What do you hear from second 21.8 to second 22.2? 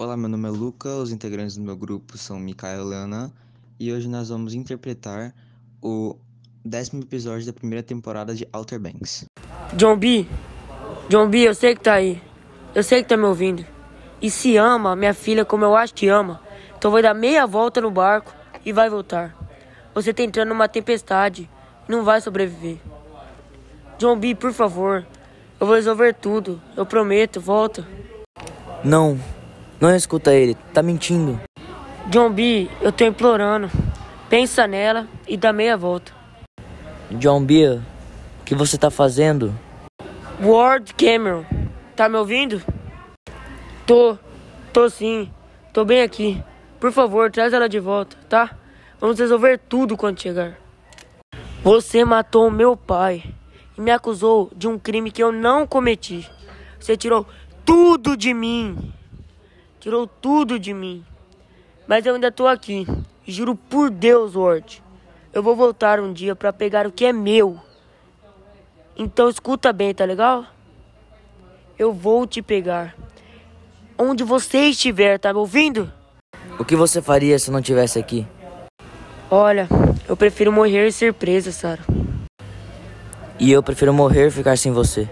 e não